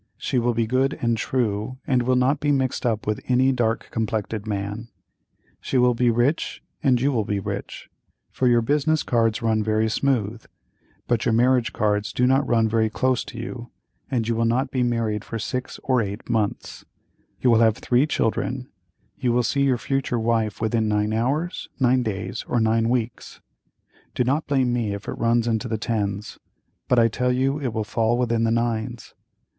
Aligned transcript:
She 0.17 0.39
will 0.39 0.55
be 0.55 0.65
good 0.65 0.97
and 0.99 1.15
true, 1.15 1.77
and 1.85 2.01
will 2.01 2.15
not 2.15 2.39
be 2.39 2.51
mixed 2.51 2.87
up 2.87 3.05
with 3.05 3.19
any 3.27 3.51
dark 3.51 3.89
complected 3.91 4.47
man. 4.47 4.87
She 5.59 5.77
will 5.77 5.93
be 5.93 6.09
rich 6.09 6.63
and 6.81 6.99
you 6.99 7.11
will 7.11 7.23
be 7.23 7.39
rich, 7.39 7.87
for 8.31 8.47
your 8.47 8.63
business 8.63 9.03
cards 9.03 9.43
run 9.43 9.61
very 9.63 9.87
smooth, 9.87 10.43
but 11.07 11.23
your 11.23 11.33
marriage 11.33 11.71
cards 11.71 12.11
do 12.13 12.25
not 12.25 12.47
run 12.47 12.67
very 12.67 12.89
close 12.89 13.23
to 13.25 13.37
you, 13.37 13.69
and 14.09 14.27
you 14.27 14.33
will 14.35 14.45
not 14.45 14.71
be 14.71 14.81
married 14.81 15.23
for 15.23 15.37
six 15.37 15.79
or 15.83 16.01
eight 16.01 16.27
months; 16.27 16.83
you 17.39 17.51
will 17.51 17.59
have 17.59 17.77
three 17.77 18.07
children; 18.07 18.69
you 19.19 19.31
will 19.31 19.43
see 19.43 19.61
your 19.61 19.77
future 19.77 20.17
wife 20.19 20.59
within 20.59 20.87
nine 20.87 21.13
hours, 21.13 21.69
nine 21.79 22.01
days, 22.01 22.43
or 22.47 22.59
nine 22.59 22.89
weeks; 22.89 23.39
do 24.15 24.23
not 24.23 24.47
blame 24.47 24.73
me 24.73 24.95
if 24.95 25.07
it 25.07 25.11
runs 25.11 25.45
into 25.47 25.67
the 25.67 25.77
tens, 25.77 26.39
but 26.87 26.97
I 26.97 27.07
tell 27.07 27.31
you 27.31 27.61
it 27.61 27.71
will 27.71 27.83
fall 27.83 28.17
within 28.17 28.45
the 28.45 28.49
nines. 28.49 29.13